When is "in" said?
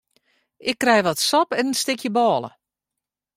1.67-1.73